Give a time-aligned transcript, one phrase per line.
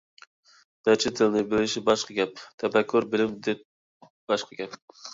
[0.89, 3.65] نەچچە تىلنى بىلىش باشقا گەپ، تەپەككۇر، بىلىم، دىت
[4.35, 4.79] باشقا گەپ.